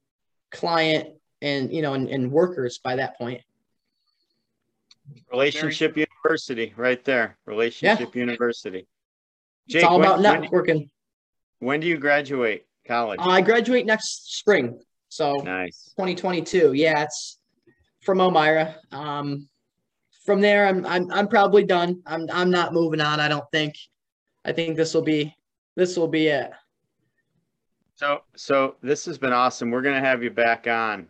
[0.52, 3.42] client and you know and, and workers by that point.
[5.32, 7.38] Relationship Very- university right there.
[7.46, 8.20] Relationship yeah.
[8.20, 8.88] university.
[9.68, 10.90] Jake, it's all about when, networking when,
[11.60, 13.20] when do you graduate college?
[13.20, 15.94] Uh, i graduate next spring so nice.
[15.96, 17.40] 2022 yeah it's
[18.02, 18.76] from Elmira.
[18.92, 19.48] Um
[20.26, 22.02] from there I'm, I'm i'm probably done.
[22.06, 23.76] I'm i'm not moving on i don't think.
[24.46, 25.36] I think this will be
[25.76, 26.52] this will be it.
[27.96, 29.72] So so this has been awesome.
[29.72, 31.08] We're going to have you back on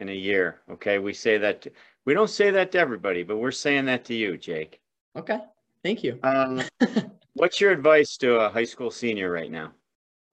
[0.00, 0.60] in a year.
[0.70, 0.98] Okay.
[0.98, 1.72] We say that, to,
[2.04, 4.80] we don't say that to everybody, but we're saying that to you, Jake.
[5.16, 5.40] Okay.
[5.82, 6.18] Thank you.
[6.22, 6.62] Um,
[7.34, 9.72] what's your advice to a high school senior right now?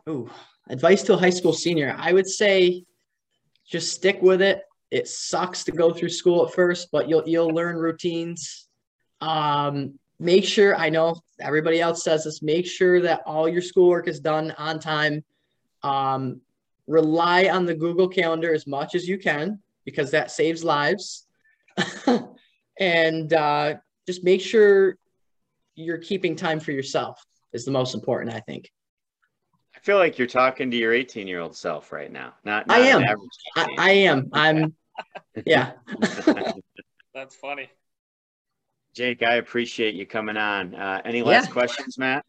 [0.09, 0.29] Ooh,
[0.69, 1.95] advice to a high school senior.
[1.97, 2.83] I would say
[3.65, 4.63] just stick with it.
[4.91, 8.67] It sucks to go through school at first, but you'll you'll learn routines.
[9.21, 12.41] Um, make sure I know everybody else says this.
[12.41, 15.23] Make sure that all your schoolwork is done on time.
[15.81, 16.41] Um,
[16.87, 19.59] rely on the Google Calendar as much as you can.
[19.85, 21.27] because that saves lives.
[22.79, 23.75] and uh,
[24.07, 24.95] just make sure
[25.75, 27.21] you're keeping time for yourself
[27.51, 28.71] is the most important, I think.
[29.75, 32.33] I feel like you're talking to your 18 year old self right now.
[32.45, 33.03] Not, not I am.
[33.03, 34.29] average I, I am.
[34.31, 34.73] I'm,
[35.45, 35.73] yeah.
[37.13, 37.69] That's funny.
[38.95, 40.75] Jake, I appreciate you coming on.
[40.75, 41.51] Uh, any last Yeah.
[41.51, 42.23] questions, Matt?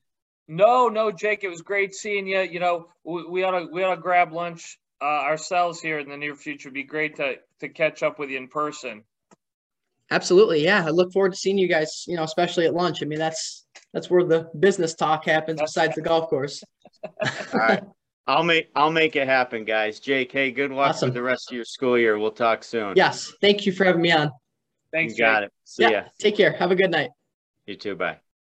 [0.46, 2.40] No, no, Jake, it was great seeing you.
[2.40, 6.08] You know, we, we ought to we ought to grab lunch uh, ourselves here in
[6.08, 6.68] the near future.
[6.68, 9.04] It'd be great to to catch up with you in person.
[10.10, 10.62] Absolutely.
[10.62, 10.84] Yeah.
[10.86, 13.02] I look forward to seeing you guys, you know, especially at lunch.
[13.02, 16.62] I mean, that's, that's where the business talk happens besides the golf course.
[17.04, 17.82] All right.
[18.26, 20.00] I'll make I'll make it happen, guys.
[20.00, 21.08] Jake, hey, good luck Awesome.
[21.08, 22.18] with the rest of your school year.
[22.18, 22.94] We'll talk soon.
[22.96, 23.32] Yes.
[23.40, 24.30] Thank you for having me on.
[24.92, 25.46] Thanks, you got Jake.
[25.46, 25.52] it.
[25.64, 25.90] See yeah.
[25.90, 26.02] ya.
[26.18, 26.52] Take care.
[26.52, 27.10] Have a good night.
[27.66, 27.96] You too.
[27.96, 28.23] Bye.